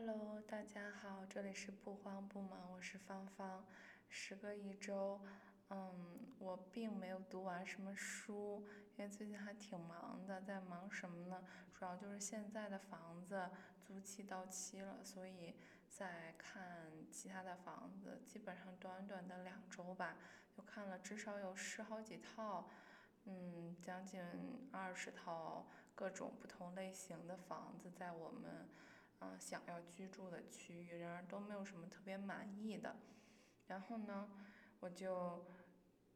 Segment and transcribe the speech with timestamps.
[0.00, 3.64] Hello，大家好，这里是不慌不忙，我是芳芳。
[4.08, 5.20] 时隔一周，
[5.70, 8.64] 嗯，我并没有读完什么书，
[8.96, 10.40] 因为最近还挺忙的。
[10.42, 11.42] 在忙什么呢？
[11.74, 13.50] 主要就是现在的房子
[13.82, 15.56] 租期到期了，所以
[15.88, 18.22] 在看其他的房子。
[18.24, 20.16] 基本上短短的两周吧，
[20.56, 22.70] 就看了至少有十好几套，
[23.24, 24.22] 嗯，将近
[24.70, 28.68] 二十套各种不同类型的房子，在我们。
[29.20, 32.96] 嗯，想要居住的区域，然而都没有什么特别满意的。
[33.66, 34.30] 然后呢，
[34.80, 35.44] 我就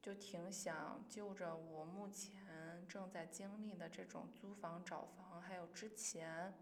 [0.01, 6.55] 就挺想就着我目前正在经历的这种租房找房，还有之前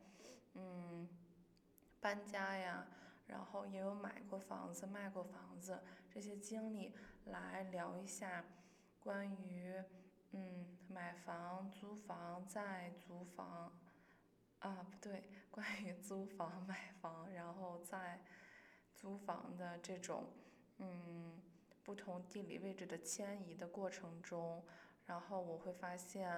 [0.55, 1.09] 嗯
[2.01, 2.87] 搬家呀，
[3.27, 6.95] 然后也有买过房子、卖过房子这些经历，
[7.27, 8.45] 来聊一下
[8.99, 9.75] 关于
[10.33, 13.80] 嗯买房、租房、再租房。
[14.61, 18.23] 啊，不对， 关于租房、买房，然后在
[18.95, 20.29] 租房的这种
[20.79, 21.41] 嗯
[21.83, 24.65] 不同地理位置的迁移的过程中，
[25.07, 26.31] 然后我会发现，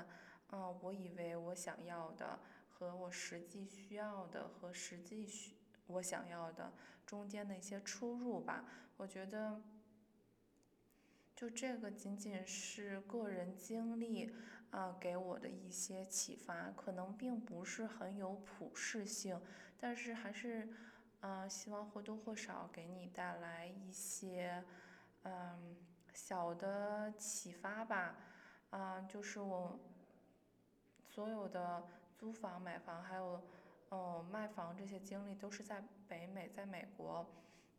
[0.48, 5.56] 啊，我以为我想要的和我实际需要的和实际需
[5.86, 6.72] 我想要的
[7.04, 8.64] 中间的一些出入吧，
[8.96, 9.62] 我觉得。
[11.34, 14.32] 就这个仅仅是个人经历
[14.72, 19.40] 啊给我的一些启发，可能并不是很有普适性，
[19.78, 20.68] 但是还是
[21.20, 24.64] 啊希望或多或少给你带来一些
[25.22, 25.76] 嗯
[26.12, 28.16] 小的启发吧，
[28.70, 29.78] 啊就是我
[31.08, 33.40] 所有的租房、买房还有
[33.90, 37.26] 哦卖房这些经历都是在北美，在美国。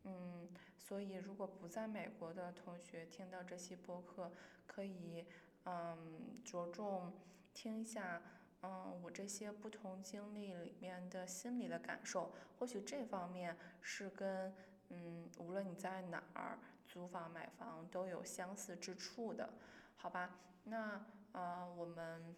[0.06, 4.30] 嗯，所以如果不在美国的同学听到这期播客，
[4.68, 5.26] 可以
[5.66, 7.12] 嗯着重
[7.54, 8.22] 听一下，
[8.62, 14.54] 嗯我这些不同经历里面的心理的感受，或许这方面是跟
[14.90, 19.54] 嗯无论你在哪儿租房买房都有相似之处的，
[19.96, 20.36] 好吧？
[20.64, 22.36] 那呃我们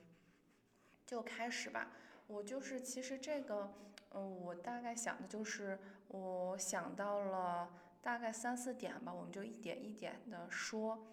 [1.06, 1.91] 就开始吧。
[2.28, 3.74] 我就是其实这个。
[4.18, 5.78] 嗯，我大概想的就是，
[6.08, 7.69] 我想到了
[8.02, 11.06] 大概三四点吧，我们就一点一点的说。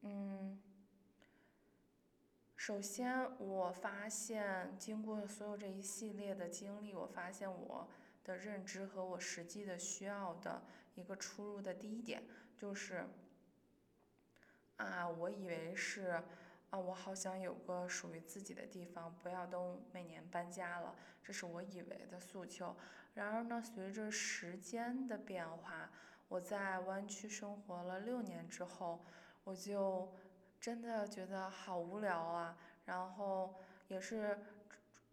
[0.00, 0.60] 嗯，
[2.60, 7.88] 首先我发现，经过所有这一系列的经历，我发现我
[8.22, 10.62] 的认知和我实际的需要的
[10.94, 12.22] 一个出入的第一点
[12.54, 13.06] 就是，
[14.76, 16.22] 啊，我以为是。
[16.68, 20.94] 啊，我好想有个属于自己的地方，不要都每年搬家了，
[21.24, 22.76] 这是我以为的诉求。
[23.14, 25.90] 然而呢，随着时间的变化，
[26.28, 29.02] 我在湾区生活了六年之后，
[29.42, 30.12] 我就
[30.60, 32.56] 真的觉得好无聊啊。
[32.84, 33.54] 然后
[33.88, 34.38] 也是，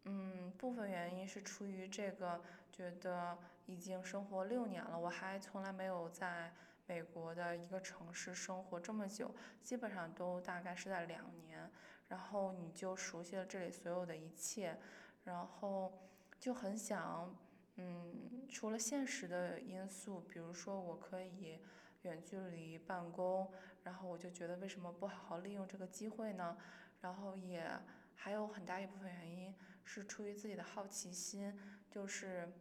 [0.04, 2.42] 嗯，部分原因是出于这个，
[2.72, 6.52] 觉得已经生活六年了，我还从来没有在。
[6.90, 9.30] 美国的一个城市生活这么久，
[9.62, 11.70] 基本上都大概是在两年，
[12.08, 14.80] 然后你就熟悉了这里所有的一切，
[15.26, 15.92] 然后
[16.40, 17.36] 就很想，
[17.76, 21.60] 嗯，除了现实的因素，比如说我可以
[22.04, 23.52] 远距离办公，
[23.88, 26.58] 然后我就觉得为什么不好好利用这个机会呢？
[27.00, 27.66] 然后也
[28.14, 29.56] 还有很大一部分原因
[29.86, 31.58] 是出于自己的好奇心，
[31.90, 32.52] 就是。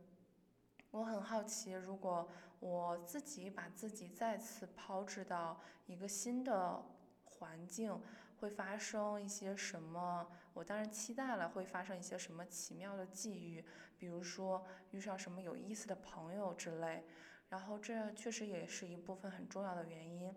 [0.93, 2.27] 我很好奇，如果
[2.59, 6.81] 我自己把自己再次抛掷到一个新的
[7.25, 8.01] 环境，
[8.39, 10.27] 会发生一些什么？
[10.55, 13.63] 我当然期待了，会发生一些什么奇妙的际遇，
[13.99, 17.05] 比如说遇上什么有意思的朋友之类。
[17.51, 20.35] 然后这确实也是一部分很重要的原因。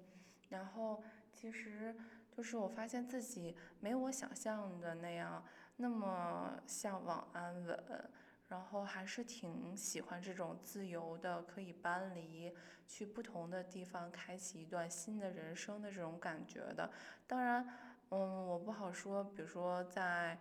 [0.50, 1.02] 然后
[1.32, 1.96] 其实
[2.30, 5.44] 就是我发现自己没有我想象的那样
[5.78, 8.10] 那么向往安稳。
[8.50, 12.52] 然后还是挺喜欢这种自由的，可以搬离，
[12.88, 16.90] 去不同的地方，开启一段新的人生的这种感觉的。
[17.28, 17.64] 当然，
[18.10, 20.36] 嗯，我不好说，比如说在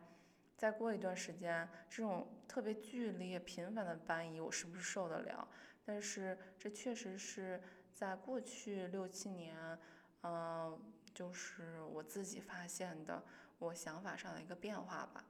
[0.57, 5.47] 再过一段时间，这种特别剧烈、频繁的搬移，我是不是受得了？
[5.85, 7.63] 但是这确实是
[7.93, 9.79] 在过去六七年，
[10.23, 10.79] 嗯，
[11.15, 13.23] 就是我自己发现的，
[13.59, 15.25] 我想法上的一个变化吧。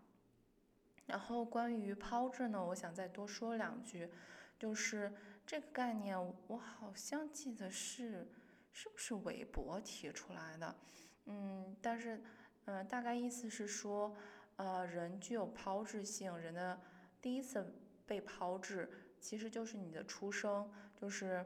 [1.06, 4.11] 然后关于抛掷呢，我想再多说两句，
[4.58, 5.12] 就是
[5.46, 8.31] 这个概念，我好像记得是
[8.73, 10.76] 是不是韦伯提出来的，
[11.25, 12.23] 嗯，但是
[12.67, 14.14] 嗯，大概意思是说，
[14.56, 16.79] 呃，人具有抛掷性，人的
[17.23, 17.75] 第一次
[18.06, 21.43] 被抛掷，其实就是你的出生，就是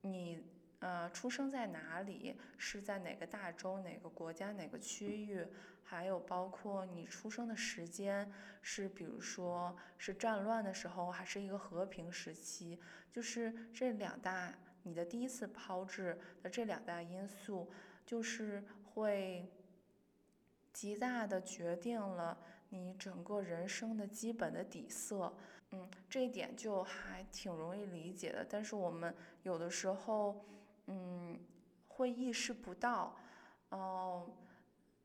[0.00, 0.42] 你
[0.82, 5.46] 呃出生在哪里，是在哪个大洲、哪个国家、哪个区域，
[5.84, 8.30] 还有包括你出生的时间
[8.60, 12.78] 是，比如说是战乱的时候，还是一个和平时期，
[13.12, 14.52] 就是这两大
[14.82, 17.70] 你的第一次抛掷的这两大因素，
[18.04, 19.48] 就是会
[20.72, 22.36] 极大的决定了
[22.70, 25.32] 你整个人生的基本的底色。
[25.70, 30.44] 嗯，这一点就还挺容易理解的，但是我们有的时候，
[30.86, 31.38] 嗯，
[31.88, 33.16] 会意识不到，
[33.70, 34.30] 哦，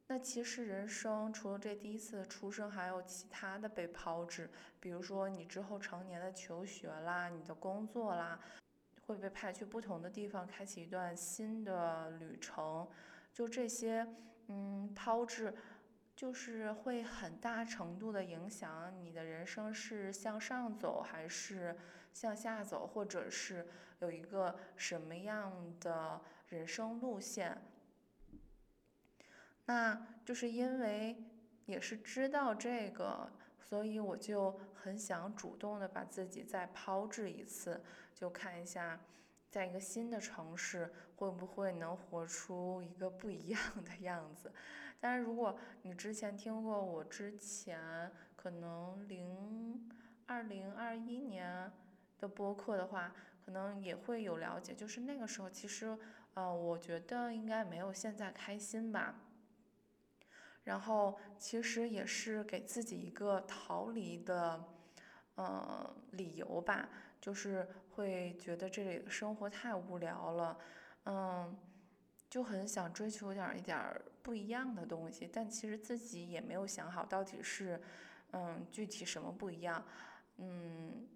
[0.07, 8.39] 那其实人生除了这第一次出生，还有其他的被抛掷，比如说你之后成年的求学啦，你的工作啦，
[9.05, 12.87] 会被派去不同的地方，开启一段新的旅程，
[13.33, 14.07] 就这些，
[14.47, 15.53] 嗯，抛掷。
[16.15, 21.77] 就是会很大程度的影响你的人生是向上走还是
[22.17, 23.67] 向下走，或者是
[23.99, 27.61] 有一个什么样的人生路线。
[29.65, 31.23] 那就是因为
[31.67, 37.83] 也是知道这个，所以我就很想主动的把自己再抛掷一次，
[38.15, 38.99] 就看一下，
[39.51, 44.51] 在一个新的城市会不会能活出一个不一样的样子。
[44.99, 49.87] 但是如果你之前听过我之前可能零
[50.25, 51.71] 二零二一年
[52.19, 53.13] 的播客的话，
[53.45, 54.73] 可能也会有了解。
[54.73, 55.97] 就是那个时候，其实
[56.33, 59.15] 呃，我觉得应该没有现在开心吧。
[60.63, 64.63] 然后其实也是给自己一个逃离的
[65.35, 66.89] 呃理由吧，
[67.21, 70.57] 就是会觉得这里的生活太无聊了，
[71.05, 71.57] 嗯，
[72.29, 73.79] 就很想追求点一点。
[74.21, 77.81] 不一样的东西，但其实自己也没有想好到底是，
[78.31, 79.81] 嗯，具体什么不一样，
[80.35, 81.07] 嗯，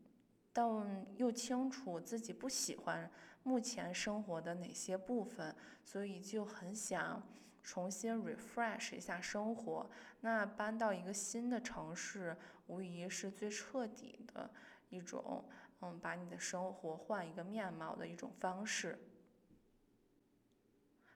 [0.54, 3.10] 但又清楚自己不喜欢
[3.44, 7.22] 目前生活的哪些部分，所以就很想
[7.64, 9.90] 重新 refresh 一下生活。
[10.20, 12.36] 那搬到一个新的城市，
[12.68, 14.52] 无疑是最彻底的
[14.90, 15.44] 一种，
[15.82, 19.00] 嗯，把你的生活换一个面貌的一种方式。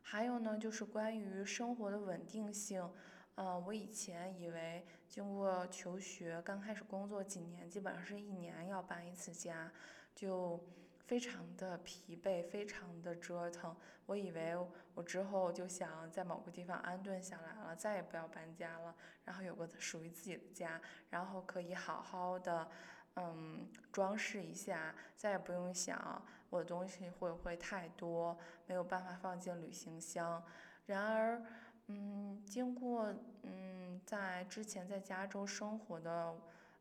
[0.02, 2.90] 还有呢，就是关于生活的稳定性，
[3.36, 9.72] 呃，我以前以为经过求学，刚开始工作几年，基本上是一年要搬一次家，
[10.13, 10.63] 就
[11.06, 13.75] 非常的疲惫，非常的折腾。
[14.07, 14.56] 我以为
[14.94, 20.80] 我之后就想在某个地方安顿下来了，再也不要搬家了，然后有个属于自己的家，
[21.10, 22.69] 然后可以好好的，
[23.16, 26.22] 嗯，装饰一下，再也不用想。
[26.51, 28.38] 我的东西会不会太多，
[28.68, 30.44] 没有办法放进旅行箱？
[30.86, 31.44] 然而，
[31.88, 36.36] 嗯，经过嗯在之前在加州生活的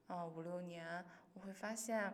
[0.07, 1.05] 呃五六年，
[1.35, 2.13] 我会发现，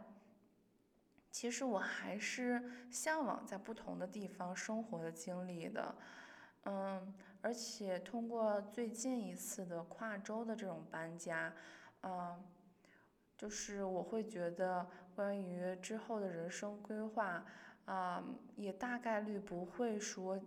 [1.30, 5.94] 其实我还是向往在不同的地方生活的经历的，
[6.64, 11.52] 嗯，而且通过最近一次的跨州的这种搬家，
[12.02, 12.42] 嗯，
[13.36, 14.86] 就是我会觉得。
[15.16, 17.44] 关于之后的人生规划，
[17.84, 18.24] 啊，
[18.56, 20.40] 也大概率不会说，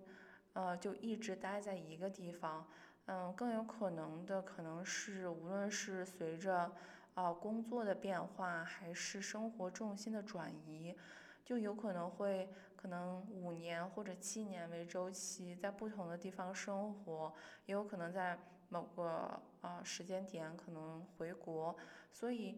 [0.53, 2.67] 呃，就一直待在一个地方，
[3.05, 6.71] 嗯，更有可能的可能是，无论是随着
[7.13, 10.95] 啊工作的变化，还是生活重心的转移，
[11.43, 17.33] 就有可能会可能五年或者七年为周期，在不同的地方生活，
[17.65, 18.37] 也有可能在
[18.69, 21.75] 某个啊时间点可能回国，
[22.11, 22.57] 所以。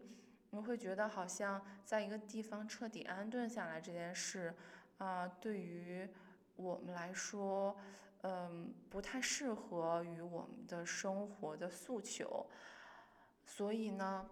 [0.50, 4.54] 你会觉得好像在一个地方彻底安顿下来这件事，
[4.96, 6.08] 啊，对于
[6.56, 7.76] 我们来说，
[8.22, 12.46] 嗯，不太适合于我们的生活的诉求。
[13.44, 14.28] 所以呢，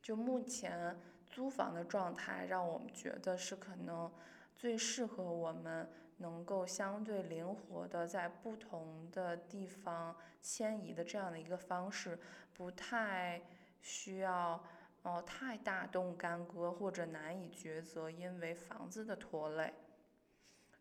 [0.00, 0.96] 就目前
[1.26, 4.12] 租房的状态，让我们觉得是可能
[4.54, 12.18] 最适合我们能够相对灵活的在不同的地方迁移的这样的一个方式，
[12.52, 13.42] 不太。
[13.86, 14.64] 需要
[15.02, 19.74] 哦太大动干戈或者难以抉择，因为房子的拖累。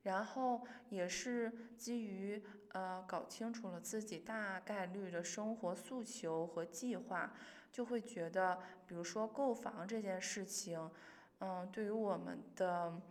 [0.04, 7.34] 然后也是基于呃搞清楚了自己大概率的生活诉求和计划，
[7.72, 10.92] 就会觉得，比如说购房这件事情，
[11.40, 13.02] 嗯，对于我们的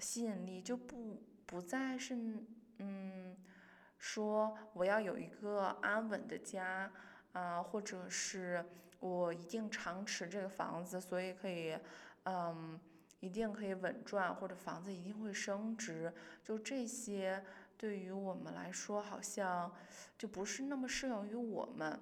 [0.00, 2.16] 吸引力就不不再是
[2.78, 3.36] 嗯
[3.98, 6.90] 说我要有一个安稳的家
[7.32, 8.64] 啊，或者是。
[9.00, 11.76] 我一定常持这个房子，所以可以，
[12.22, 12.80] 嗯，
[13.24, 16.12] 一定可以稳赚，或者房子一定会升值。
[16.42, 17.42] 就这些，
[17.78, 19.72] 对于我们来说，好像
[20.18, 21.98] 就不是那么适用于我们。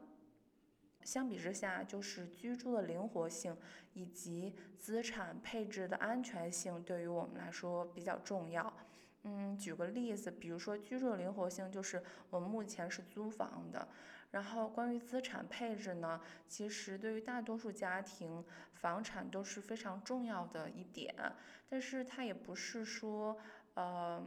[1.05, 3.57] 相比之下，就是居住的灵活性
[3.93, 8.73] 以及资产配置的安全性，对于我们来说比较重要。
[9.23, 13.87] 嗯，举个例子，比如说居住的灵活性，就是我们目前是租房的。
[14.33, 21.15] 然后关于资产配置呢，其实对于大多数家庭，房产都是非常重要的一点，
[21.69, 23.37] 但是它也不是说
[23.75, 24.25] 呃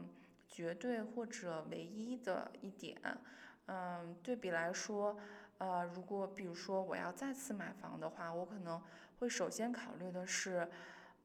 [0.48, 2.96] 绝对或者唯一的一点。
[3.66, 5.18] 嗯，对比来说，
[5.58, 8.80] 呃，如果比如说我要再次买房的话，我可能
[9.18, 10.70] 会首先考虑的是，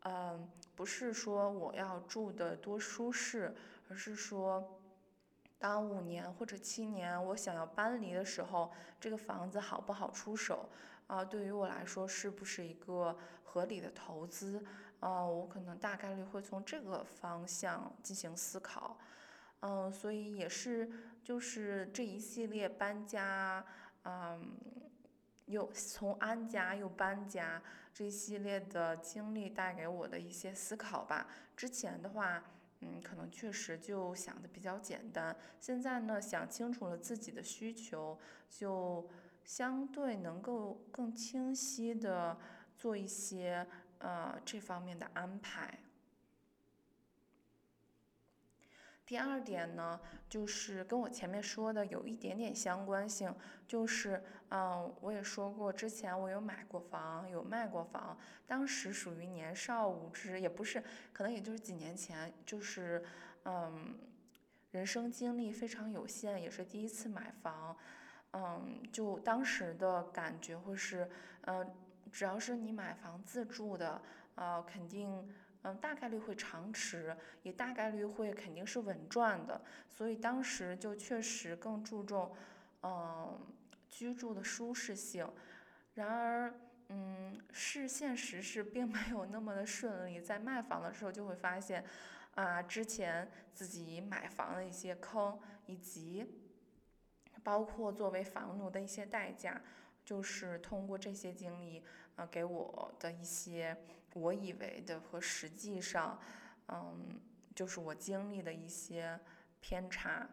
[0.04, 3.54] 嗯，不是说我要住的多舒适，
[3.90, 4.79] 而是说。
[5.60, 10.70] 当五年或者七年我想要搬离的时候，这个房子好不好出手
[11.06, 11.22] 啊？
[11.22, 13.14] 对于我来说是不是一个
[13.44, 14.64] 合理的投资
[15.00, 15.22] 啊？
[15.22, 18.96] 我可能大概率会从这个方向进行思考，
[19.60, 20.90] 嗯，所以也是
[21.22, 23.62] 就是这一系列搬家，
[24.04, 24.56] 嗯，
[25.44, 27.62] 又从安家又搬家
[27.92, 31.26] 这一系列的经历带给我的一些思考吧。
[31.54, 32.42] 之前的话。
[32.80, 35.37] 嗯，可能确实就想的比较简单。
[35.60, 38.18] 现在呢，想清楚了自己的需求，
[38.49, 39.08] 就
[39.44, 42.38] 相对能够更清晰的
[42.76, 43.66] 做一些
[43.99, 45.78] 呃这方面的安排。
[49.10, 49.98] 第二点呢，
[50.28, 53.34] 就是跟我前面说的有一点点相关性，
[53.66, 60.80] 就是嗯，我也说过，之前我有买过房，有卖过房，当时属于年少无知，也不是，
[61.12, 63.02] 可能也就是几年前，就是
[63.46, 63.98] 嗯，
[64.70, 67.76] 人生经历非常有限，也是第一次买房，
[68.34, 71.10] 嗯，就当时的感觉会是，
[71.46, 71.68] 嗯，
[72.12, 74.00] 只要是你买房自住的，
[74.36, 75.28] 啊，肯定。
[75.62, 82.34] 嗯，大概率会长持，也大概率会肯定是稳赚的，所以当时就确实更注重，
[82.82, 83.38] 嗯，
[83.90, 85.30] 居住的舒适性。
[85.94, 86.54] 然而，
[86.88, 91.84] 嗯，是现实是并没有那么的顺利，在卖房的时候就会发现，
[92.34, 96.26] 啊，之前自己买房的一些坑，以及
[97.42, 99.60] 包括作为房奴的一些代价，
[100.04, 101.83] 就是通过这些经历，
[102.16, 103.76] 啊，给我的一些。
[104.14, 106.21] 我以为的和实际上，
[106.66, 107.21] 嗯，
[107.54, 109.16] 就是我经历的一些
[109.61, 110.28] 偏差。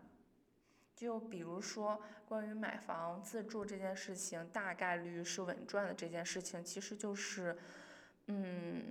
[0.96, 7.56] 就比如说，关于买房自住这件事情，大概率是稳赚的这件事情，其实就是，
[8.26, 8.84] 嗯，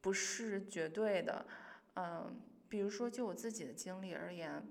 [0.00, 1.44] 不是绝对的。
[1.96, 4.64] 嗯，比如说就我自己的经历而言，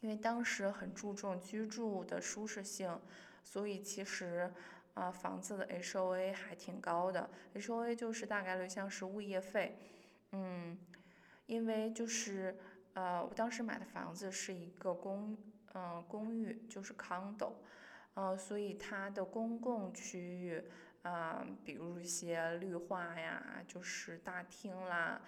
[0.00, 2.98] 因为当时很注重居住的舒适性，
[3.44, 4.50] 所以其实。
[4.94, 9.76] 啊，房子的 HOA 还挺高的，HOA 就是大概率像是物业费，
[10.30, 10.78] 嗯，
[11.46, 12.56] 因为就是
[12.92, 15.36] 呃，我当时买的房子是一个公
[15.72, 17.54] 嗯公寓，就是 condo，
[18.14, 20.62] 呃，所以它的公共区域
[21.02, 25.20] 啊，比如一些绿化呀，就是大厅啦，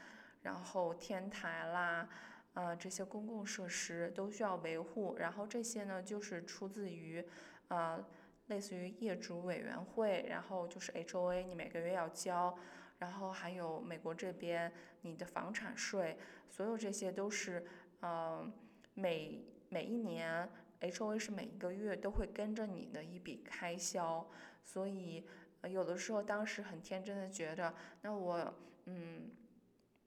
[0.43, 2.09] 然后天台啦，
[2.55, 7.27] 呃，这些公共设施都需要维护，然后这些呢就是出自于
[7.69, 8.05] 呃。
[8.49, 12.57] 类似于业主委员会，然后就是 HOA，你每个月要交，
[12.97, 16.17] 然后还有美国这边你的房产税，
[16.49, 17.67] 所有这些都是，
[18.03, 18.53] 嗯，
[18.95, 20.49] 每每一年
[20.81, 24.25] HOA 是每一个月都会跟着你的一笔开销，
[24.63, 25.27] 所以
[25.69, 28.55] 有的时候当时很天真的觉得，那我
[28.85, 29.29] 嗯，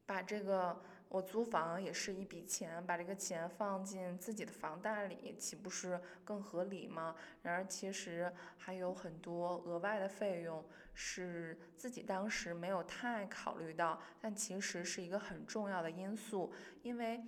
[0.06, 0.82] 把这个。
[1.10, 7.16] 我租房也是一笔钱，把这个钱放进自己的房贷里，岂不是更合理吗？
[7.42, 10.64] 然而其实还有很多额外的费用
[10.94, 16.54] 是自己当时没有太考虑到，但其实是一个很重要的因素。
[16.84, 17.20] 因为，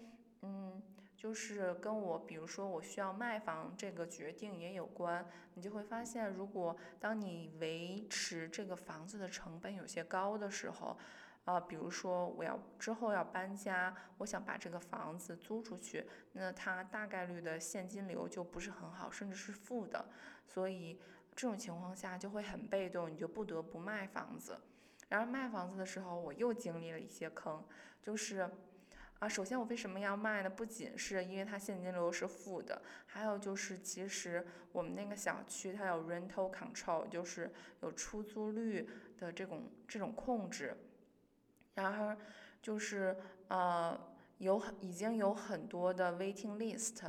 [0.44, 0.80] 嗯，
[1.18, 5.26] 就是跟我，比如说我需要卖房这个决定也有关。
[5.56, 10.98] 你就会发现，如果当你维持这个房子的成本有些高的时候，
[11.46, 20.06] 啊，比如说我要之后要搬家，我想把这个房子租出去，那它大概率的现金流就不是很好，甚至是负的，
[20.46, 21.02] 所以
[21.36, 24.60] 这种情况下就会很被动，你就不得不卖房子。
[25.10, 27.66] 然而卖房子的时候，我又经历了一些坑，
[28.02, 28.48] 就是
[29.20, 30.50] 啊，首先我为什么要卖呢？
[30.50, 40.78] 不仅是因为它现金流是负的，还有就是其实我们那个小区它有 rental control，就是有出租率的这种这种控制。
[41.74, 42.18] 然而，
[42.62, 43.16] 就是
[43.48, 43.98] 呃，
[44.40, 47.02] 有很已经有很多的 waiting list，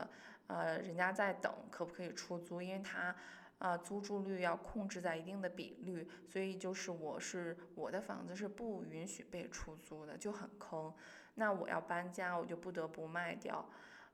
[0.46, 3.14] 呃，人家在等可不可以出租，因为它
[3.58, 10.94] 啊租住率要控制在一定的比率，所以就是我是我的房子是不允许被出租的，就很坑。
[11.34, 13.68] 那我要搬家，我就不得不卖掉。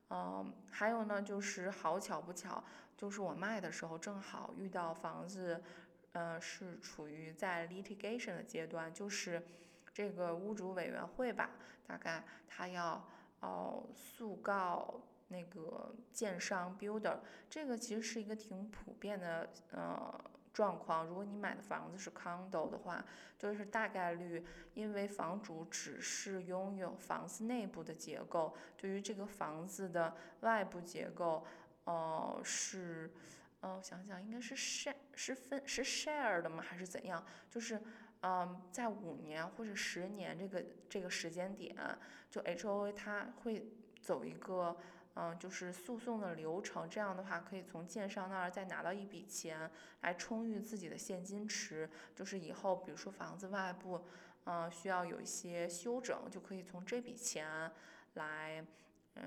[0.08, 2.64] 嗯，还有呢，就是好巧不巧，
[2.96, 5.62] 就是我卖的时候正好遇到房子，
[6.12, 9.42] 呃，是处于在 litigation 的阶段，就是。
[9.98, 11.50] 这个屋主委员会吧，
[11.84, 13.04] 大概他要
[13.40, 17.18] 哦诉告那个建商 builder，
[17.50, 21.04] 这个其实是一个挺普遍的呃状况。
[21.04, 23.04] 如果你买的房子是 condo 的话，
[23.36, 31.44] 就是大概率因为房主只是拥有房子内部的结构，对于这个房子的外部结构，
[31.86, 33.12] 呃是。
[33.60, 36.62] 哦，我想想，应该是 share 是分是 share 的吗？
[36.62, 37.26] 还是怎样？
[37.50, 37.82] 就是，
[38.22, 41.76] 嗯，在五年或者十年这个这个时间点，
[42.30, 43.70] 就 H O A 它会
[44.00, 44.76] 走一个，
[45.14, 46.88] 嗯，就是诉讼的流程。
[46.88, 49.70] 这样的话，可以从建商那儿再拿到一笔钱，
[50.00, 51.88] 来充裕自己的现金池。
[52.14, 54.04] 就是以后，比如说房子外部，
[54.44, 57.70] 嗯，需要有一些修整，就可以从这笔钱
[58.14, 58.64] 来，
[59.14, 59.22] 嗯，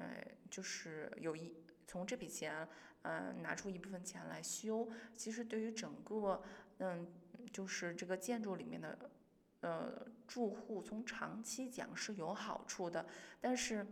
[0.50, 1.54] 就是有一
[1.88, 2.68] 从这笔钱。
[3.04, 6.40] 嗯，拿出一部分钱来修，其实对于整个，
[6.78, 7.12] 嗯，
[7.52, 8.98] 就是这个建筑里面的，
[9.62, 13.06] 呃，住户从长期讲是有好处的。
[13.40, 13.86] 但是，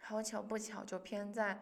[0.00, 1.60] 好巧不巧，就偏在，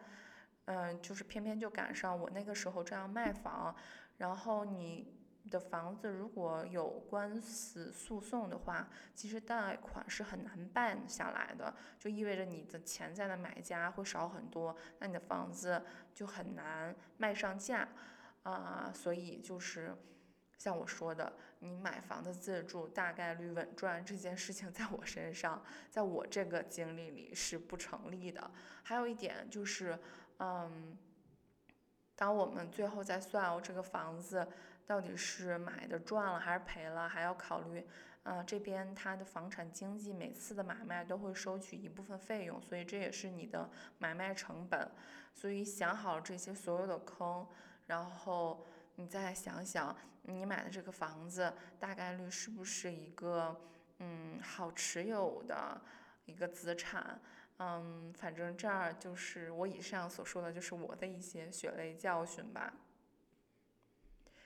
[0.65, 3.75] 嗯，就是偏偏就赶上我那个时候这样卖房，
[4.17, 5.15] 然后你。
[5.49, 8.85] 的房子如果有官司诉讼的话，
[9.15, 15.81] 其实贷款是很难办下来的，就意味着你的潜在的买家会少很多，那你的房子
[16.13, 17.87] 就很难卖上价，
[18.43, 19.95] 啊，所以就是
[20.57, 28.51] 像我说的，你买房的自住大概率稳赚这件事情， 在我身上，在我这个经历里是不成立的。
[28.83, 29.97] 还有一点就是，
[30.39, 30.97] 嗯，
[32.15, 34.47] 当我们最后再算哦，这个房子。
[34.87, 37.85] 到底是买的赚了还是赔了，还要考虑。
[38.23, 44.89] 啊，这边它的房产经纪每次的买卖都会收取一部分费用，所以这也是你的买卖成本。
[45.33, 47.45] 所以想好这些所有的坑，
[47.87, 48.65] 然后
[48.97, 53.55] 你再想想，你买的这个房子大概率是不是一个
[53.99, 55.79] 嗯好持有的
[56.25, 57.19] 一个资产？
[57.59, 62.73] 嗯，反正这儿就是我以上所说的就是我的一些血泪教训吧。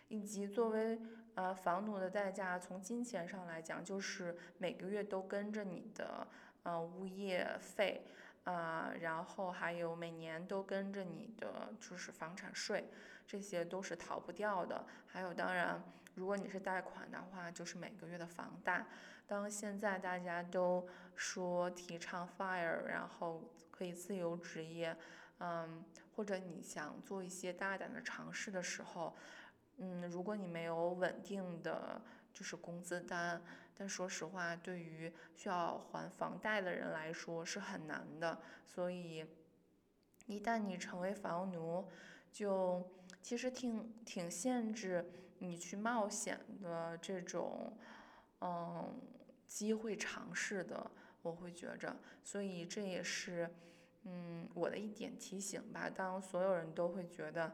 [0.09, 0.99] 以及作为
[1.35, 6.27] 呃房奴的代价，从金钱上来讲，就是每个月都跟着你的
[6.63, 8.05] 呃物业费
[8.43, 12.83] 啊，然后还有每年都跟着你的就是房产税，
[13.25, 14.85] 这些都是逃不掉的。
[15.07, 15.81] 还有当然，
[16.15, 18.85] 如果你是贷款的话，就是每个月的房贷。
[19.27, 24.95] 当现在大家都说提倡 fire，然后可以自由职业，
[25.39, 25.83] 嗯，
[26.15, 29.15] 或者你想做一些大胆的尝试的时候。
[29.77, 31.99] 嗯，如果你没有稳定的
[32.31, 33.41] 就是工资单，
[33.75, 38.37] 但说实话，对于需要还房贷的人来说是很难的。
[38.67, 39.25] 所以，
[40.27, 41.89] 一旦你成为房奴，
[42.31, 42.85] 就
[43.21, 45.05] 其实挺挺限制
[45.39, 47.71] 你去冒险的这种
[48.41, 48.99] 嗯
[49.47, 50.89] 机会尝试的。
[51.21, 53.49] 我会觉着，所以这也是
[54.03, 55.89] 嗯我的一点提醒吧。
[55.89, 57.53] 当所有人都会觉得。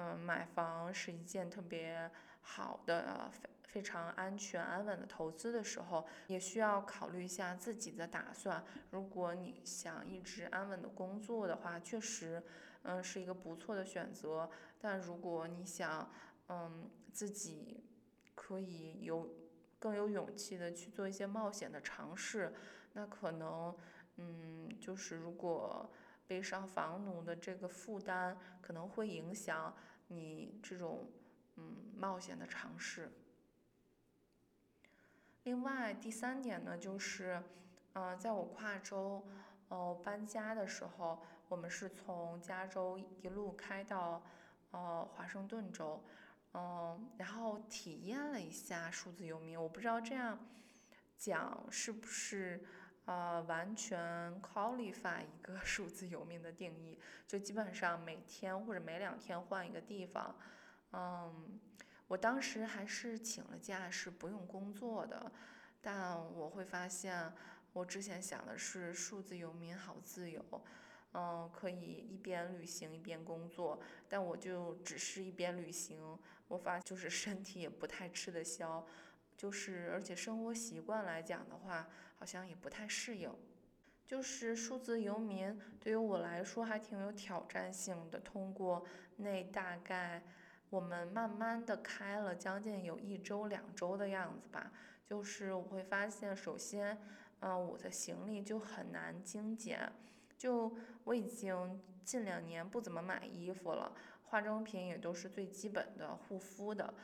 [0.00, 2.08] 嗯，买房是一件特别
[2.40, 8.64] 好的、非非常安全、安稳的投资的时候，也需要考虑一下自己的打算。
[8.90, 12.40] 如果你想一直安稳的工作的话，确实，
[12.82, 14.48] 嗯，是一个不错的选择。
[14.80, 16.10] 但如果你想，
[16.48, 17.84] 嗯，自己
[18.34, 19.28] 可以有
[19.78, 22.52] 更有勇气的去做一些冒险的尝试，
[22.92, 23.76] 那可能，
[24.16, 25.90] 嗯，就是如果
[26.26, 29.74] 背上房奴的这个负担，可能会影响。
[30.10, 31.06] 你这种
[31.56, 33.12] 嗯冒险的尝试。
[35.42, 37.42] 另外第三点呢，就是
[37.92, 39.22] 嗯，在我跨州
[39.68, 44.22] 呃搬家的时候，我们是从加州一路开到
[44.70, 46.02] 呃华盛顿州，
[46.54, 49.60] 嗯，然后体验了一下数字游民。
[49.60, 50.38] 我不知道这样
[51.16, 52.64] 讲是不是
[53.04, 56.98] 呃完全 qualify 一个 数字游民的定义。
[57.26, 60.34] 就基本上每天或者每两天换一个地方，
[60.92, 61.58] 嗯，
[62.06, 65.30] 我当时还是请了假，是不用工作的。
[65.80, 67.32] 但我会发现，
[67.72, 70.42] 我之前想的是数字游民好自由，
[71.18, 73.80] 嗯，可以一边旅行一边工作。
[74.08, 78.86] 但我就只是一边旅行，我发就是身体也不太吃得消，
[79.36, 83.34] 就是而且生活习惯来讲的话，好像也不太适应。
[84.06, 88.20] 就是数字游民对于我来说还挺有挑战性的。
[88.20, 88.84] 通过
[89.16, 90.22] 那大概
[90.70, 94.72] 我们慢慢的开了将近有一周两周的样子吧。
[95.04, 96.98] 就是我会发现，首先，
[97.40, 99.90] 嗯，我的行李就很难精简。
[100.38, 100.74] 就
[101.04, 103.92] 我已经近两年不怎么买衣服了，
[104.24, 106.94] 化妆品也都是最基本的护肤的。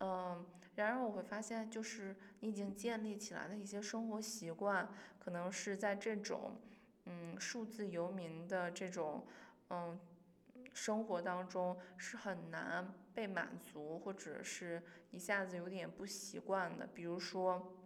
[0.00, 6.60] 嗯，然而我会发现，就是你已经建立起来的一些生活习惯，可能是在这种
[7.04, 9.26] 嗯，数字游民的这种，
[9.68, 9.98] 嗯，
[10.72, 16.86] 生活当中是很难被满足，或者是一下子有点不习惯的。
[16.86, 17.76] 比如说，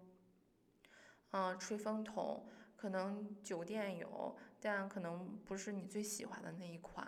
[1.33, 7.07] 嗯，吹风筒，可能酒店有，但可能不是你最喜欢的那一款。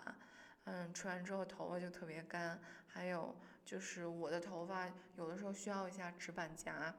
[0.65, 2.61] 嗯，吹完之后头发就特别干。
[2.85, 6.93] 还有就是我的头发有的时候需要一下直板夹，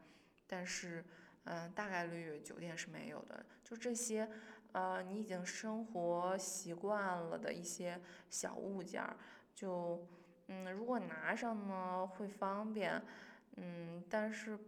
[0.47, 1.05] 但是，
[1.45, 3.47] 嗯，大概率酒店是没有的。
[3.63, 4.29] 就这些。
[4.73, 9.17] 呃，你已经生活习惯了的一些小物件儿，
[9.55, 10.07] 就，
[10.49, 13.03] 嗯，如果拿上呢会方便，
[13.57, 14.59] 嗯，但是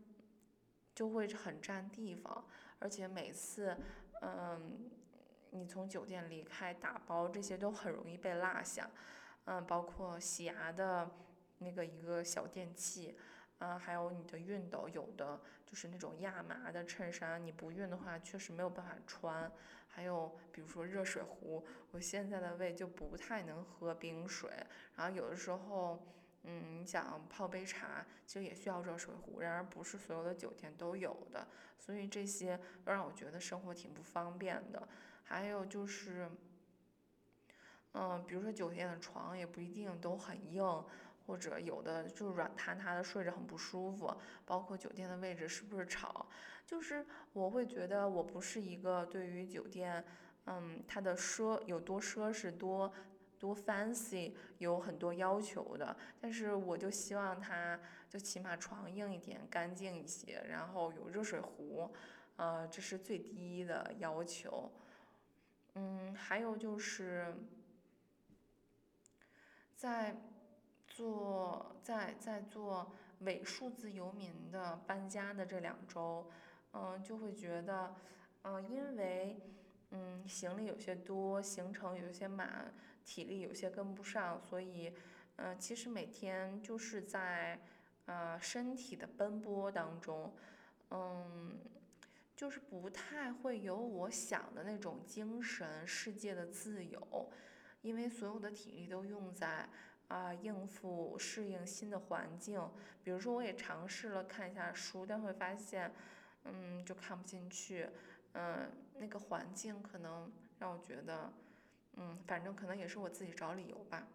[0.95, 2.43] 就会很占地方，
[2.79, 3.77] 而且每次，
[4.23, 4.91] 嗯，
[5.51, 8.89] 你从酒店离开打包这些都很容易被落下，
[9.45, 11.11] 嗯，包括洗牙的
[11.59, 13.17] 那个一个小电器，
[13.59, 19.51] 啊，还有你的熨斗，有的就是那种亚麻的衬衫，你不熨的话确实没有办法穿。
[19.93, 24.49] 还有比如说热水壶，我现在的胃就不太能喝冰水，
[24.95, 26.01] 然后有的时候，
[26.45, 31.45] 嗯，你想泡杯茶，其实也需要热水壶，然而不是所有的酒店都有的，
[31.77, 34.89] 所以这些让我觉得生活挺不方便的。
[35.31, 36.29] 还有就是，
[37.93, 40.85] 嗯，比如说酒店的床也不一定都很硬。
[41.27, 44.13] 或者有的就软塌塌的，睡着很不舒服。
[44.45, 46.27] 包括酒店的位置是不是吵，
[46.67, 50.05] 就是我会觉得我不是一个对于酒店，
[50.47, 52.93] 嗯，它的奢有多奢侈多
[53.39, 55.97] 多 fancy 有很多要求的。
[56.21, 61.89] 但是我就希望它就起码床硬一点，干净一些，然后有热水壶，
[62.35, 64.69] 呃，这是最低的要求。
[65.75, 67.35] 嗯，还有就是
[69.77, 70.17] 在。
[70.93, 76.29] 做在在做伪数字游民的搬家的这两周，
[76.73, 77.95] 嗯，就会觉得，
[78.43, 79.41] 嗯，因为，
[79.93, 84.93] 嗯，行李有些多，行程有些满，体力有些跟不上，所以，
[85.37, 87.61] 嗯，其实每天就是在，
[88.07, 90.35] 呃，身体的奔波当中，
[90.91, 91.57] 嗯，
[92.41, 97.31] 就是不太会有我想的那种精神世界的自由，
[97.83, 99.69] 因为所有的体力都用在。
[100.09, 102.61] 啊，应付适应新的环境，
[103.05, 105.93] 比如说我也尝试了看一下书，但会发现，
[106.43, 107.89] 嗯，就看不进去，
[108.33, 111.33] 嗯，那个环境可能让我觉得，
[111.93, 114.09] 嗯，反正可能也是我自己找理由吧。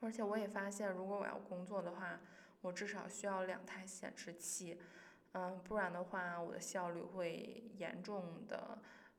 [0.00, 2.18] 而且我也发现，如果我要工作的话，
[2.60, 4.80] 我至少需要两台显示器，
[5.32, 8.78] 嗯，不然的话，我的效率会严重的，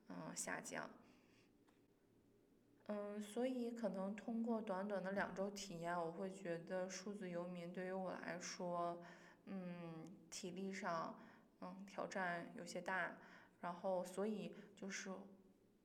[0.10, 0.90] 嗯，下降。
[2.88, 9.02] 嗯，所以可能通过短短的两周体验，我会觉得数字游民对于我来说，
[9.46, 11.16] 嗯，体力上，
[11.62, 13.16] 嗯，挑战有些大。
[13.62, 15.12] 然后，所以就是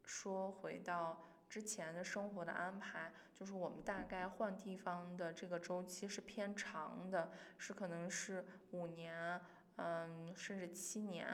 [0.05, 9.41] 说回到之前的生活的安排，就是我们大概换地方的这个周期是偏长的，是可能是五年，
[9.77, 11.27] 嗯，甚至七年，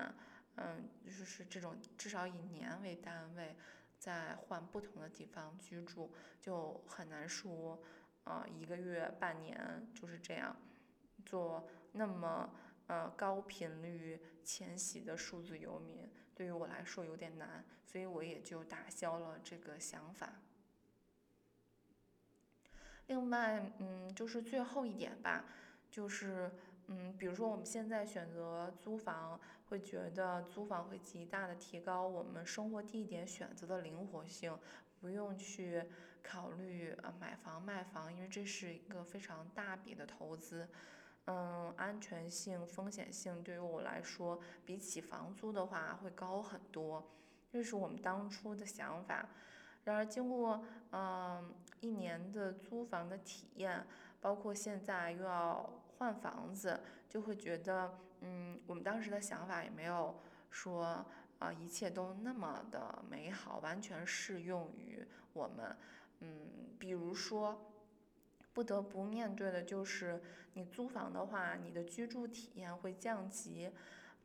[0.56, 3.56] 嗯，就是这种至少以年为单位。
[3.98, 7.78] 在换不同的地方居住，就很难说，
[8.24, 10.56] 啊，一个月、半年就是这样，
[11.26, 12.50] 做那么
[12.86, 20.40] 呃高频率迁徙的数字游民，对于我来说有点难，所以我也就打消了这个想法。
[23.08, 25.44] 另外，嗯，就是最后一点吧，
[25.90, 26.50] 就是。
[26.92, 34.58] 嗯，比如说我们现在选择租房，会觉得租房会极大的提高我们生活地点选择的灵活性，
[35.00, 35.84] 不用去
[36.20, 40.68] 考虑呃买房卖房，因为这是一个非常大笔的投资。
[41.26, 47.08] 嗯，安全性、风险性对于我来说，比起房租的话会高很多，
[47.52, 49.28] 这是我们当初的想法。
[49.84, 53.86] 然而经过嗯一年的租房的体验，
[54.20, 55.70] 包括现在又要。
[56.00, 61.04] 换房子就会觉得，嗯，我们当时的想法也没有说，
[61.38, 65.76] 啊，一切都那么的美好，完全适用于我们，
[66.20, 67.70] 嗯，比如说，
[68.54, 70.22] 不得不面对的就是，
[70.54, 73.70] 你租房的话，你的居住体验会降级，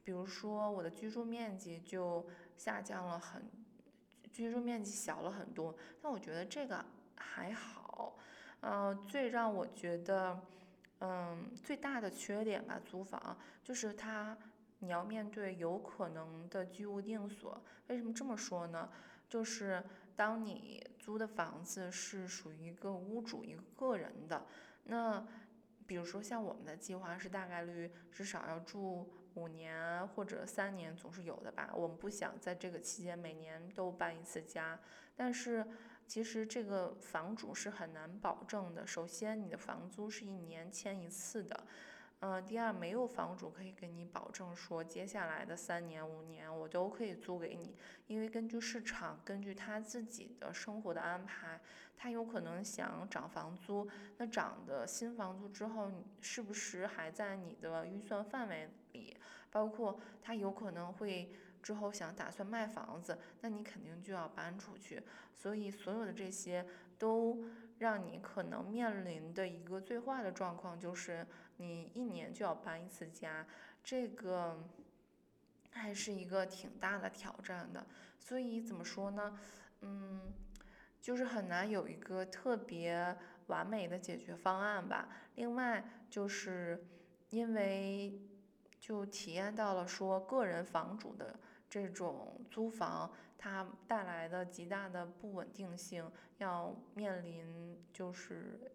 [0.01, 3.51] 比如说我的居住面积就下降了很，
[4.31, 6.85] 居住面积小了很多，但我觉得这个
[7.17, 8.15] 还好，
[8.61, 10.41] 呃，最让我觉得。
[10.99, 14.37] 嗯，最大的缺点吧，租房就是它，
[14.79, 17.61] 你要面对有可能的居无定所。
[17.87, 18.89] 为什么这么说呢？
[19.27, 19.83] 就是
[20.15, 24.45] 当你租的房子是属于一个屋主一个个人的，
[24.85, 25.25] 那
[25.85, 31.71] 比如说像我们的计划是大概率至少要住五年或者三年，总是有的吧。
[31.75, 34.79] 我们不想在这个期间每年都搬一次家，
[35.15, 35.65] 但是
[36.07, 38.85] 其实这个房主是很难保证的。
[38.85, 41.63] 首先，你的房租是一年签一次的。
[42.19, 47.75] 嗯，第二，没有房主可以给你保证说接下来的三年五年我都可以租给你，
[48.07, 51.59] 因为根据市场，根据他自己的生活的安排，
[51.97, 53.87] 他有可能想涨房租，
[54.17, 55.91] 那涨的新房租之后，
[56.21, 59.15] 是不是还在你的预算范围里？
[59.51, 61.31] 包括他有可能会
[61.65, 65.01] 之后想打算卖房子，那你肯定就要搬出去，
[65.33, 66.63] 所以所有的这些
[66.99, 67.43] 都
[67.79, 71.25] 让你可能面临的一个最坏的状况就是。
[71.57, 73.47] 你一年就要搬一次家，
[73.81, 74.61] 这个
[75.71, 77.87] 还是一个挺大的挑战的。
[78.19, 79.39] 所以怎么说呢？
[79.79, 80.33] 嗯，
[81.01, 85.07] 就是很难有一个特别完美的解决方案吧。
[85.35, 86.85] 另外，就是
[87.29, 88.19] 因为
[88.77, 91.39] 就体验到了说个人房主的
[91.75, 98.71] 这种租房，它带来的极大的不稳定性，要面临就是。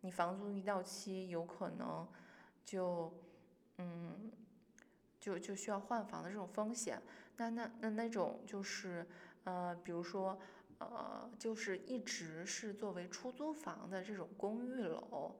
[0.00, 2.04] 你房租一到期，有可能
[2.64, 3.14] 就
[3.78, 4.32] 嗯，
[5.20, 7.00] 就就需要换房的这种风险。
[7.36, 9.06] 那那那那种就是
[9.44, 10.36] 呃，比如说
[10.78, 15.36] 呃，就是一直是作为出租房的这种公寓楼，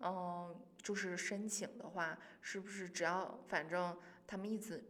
[0.00, 3.96] 嗯，就是申请的话，是不是只要反正
[4.26, 4.82] 他们一直。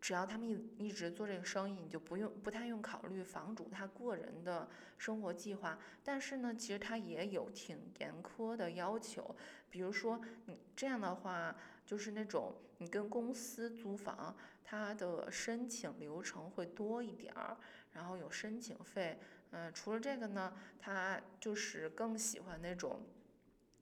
[0.00, 5.78] 只要他们一一直做这个生意，你就不用不太用考虑房主他个人的生活计划。
[6.02, 9.36] 但是呢，其实他也有挺严苛的要求，
[9.68, 14.34] 比如说你这样的话，就是那种你跟公司租房，
[14.64, 17.58] 他的申请流程会多一点儿，
[17.92, 19.18] 然后有申请费。
[19.50, 23.00] 嗯，除了这个呢，他就是更喜欢那种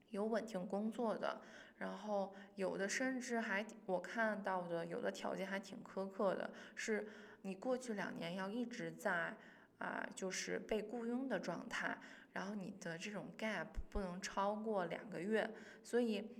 [0.09, 1.39] 有稳定工作的。
[1.79, 7.07] 然后有的甚至还我看到的有的条件还挺苛刻的，是
[7.43, 9.33] 你过去两年要一直在
[9.77, 11.97] 啊，就是被雇佣的状态，
[12.33, 15.49] 然后你的这种 gap 不能超过两个月，
[15.81, 16.35] 所以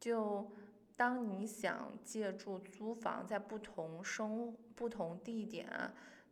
[0.00, 0.50] 就
[0.96, 5.68] 当你想借助租房在不同生不同地点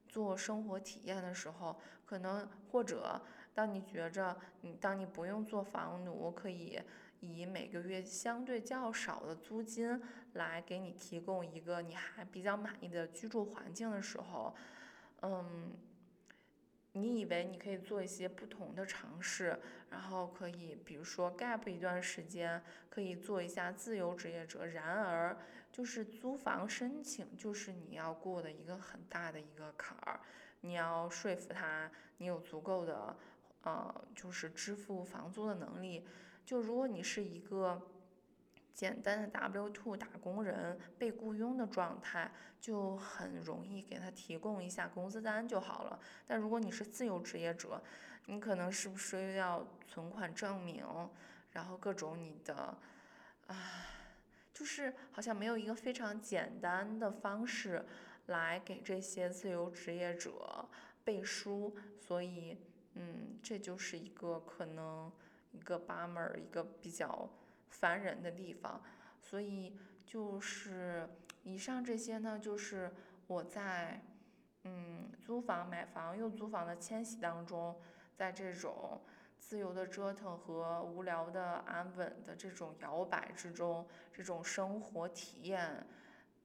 [0.08, 3.20] 做生活体验的时候，可能或者
[3.52, 6.80] 当你觉着你当你不用做房奴可以。
[7.22, 14.54] 以每个月相对较少的租金来给你提供一个你还比较满意的居住环境的时候，
[15.22, 15.72] 嗯，
[16.92, 19.56] 你以为你可以做一些不同的尝试，
[19.88, 24.66] 然后可以比如说 gap 一段时间，可以做一下自由职业者。
[24.66, 25.38] 然而，
[25.70, 30.20] 就是租房申请就是你要过的一个很大的一个坎儿，
[30.62, 33.16] 你要说服他你有足够的
[33.62, 36.04] 呃，就是支付房租的能力。
[36.44, 37.80] 就如果你是一个
[38.74, 46.00] 简单的 W two 打工人被雇佣的状态，就很容易给他提供一下工资单就好了。
[46.26, 47.82] 但如果你是自由职业者，
[48.26, 50.84] 你可能是不是又要存款证明，
[51.50, 52.76] 然后各种你的，
[53.46, 53.56] 唉，
[54.52, 57.84] 就是好像没有一个非常简单的方式
[58.26, 60.68] 来给这些自由职业者
[61.04, 62.56] 背书，所以，
[62.94, 65.12] 嗯，这就是一个可能。
[65.52, 67.28] 一个八门儿，一个比较
[67.68, 68.82] 烦人的地方，
[69.20, 71.08] 所以就是
[71.42, 72.90] 以上这些呢，就是
[73.26, 74.02] 我在
[74.64, 77.80] 嗯租房、买房又租房的迁徙当中，
[78.16, 79.00] 在这种
[79.38, 85.86] 自由的折腾和无聊的安稳的这种摇摆之中，这种生活体验，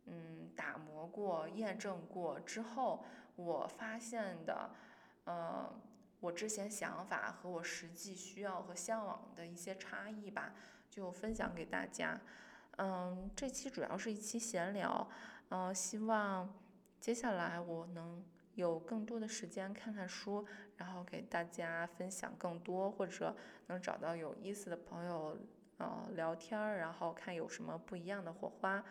[0.05, 4.69] 嗯打磨过、验证过之后，我发现的，
[5.23, 5.73] 呃。
[6.19, 10.53] 我之前想法和我实际需要和向往的一些差异吧，
[10.89, 12.19] 就分享给大家。
[12.77, 15.09] 嗯，这期主要是一期闲聊，
[15.49, 16.53] 嗯，希望
[16.99, 18.23] 接下来我能
[18.55, 20.45] 有更多的时间看看书，
[20.77, 23.35] 然后给大家分享更多，或者
[23.67, 25.37] 能找到有意思的朋友，
[25.77, 28.83] 呃，聊天儿，然后看有什么不一样的火花。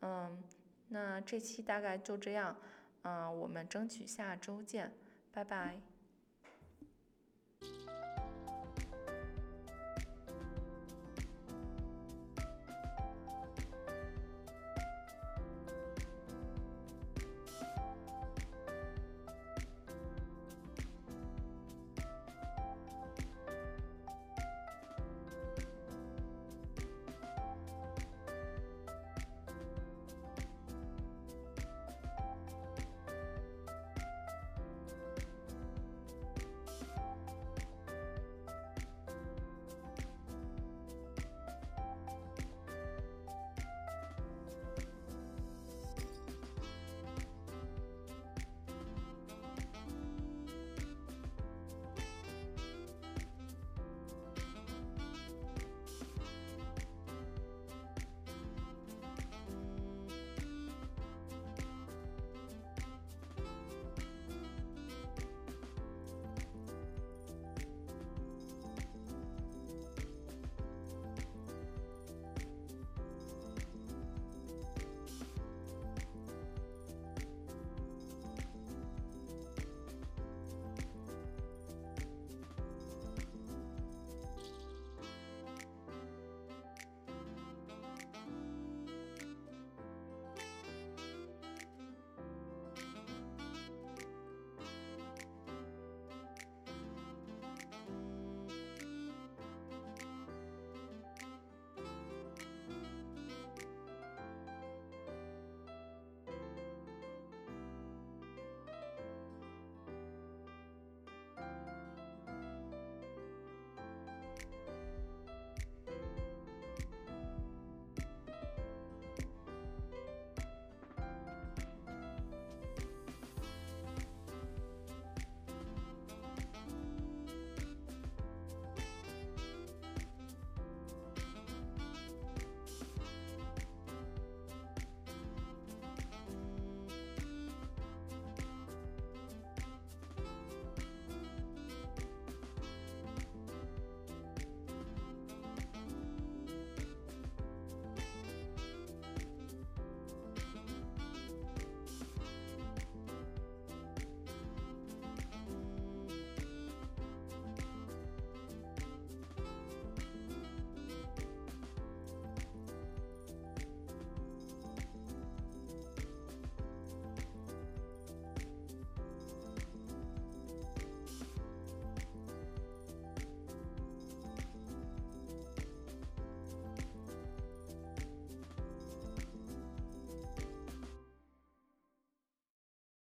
[0.00, 0.42] 嗯，
[0.88, 2.56] 那这期大概就这样，
[3.02, 4.92] 嗯，我们争取下周见，
[5.32, 5.80] 拜拜。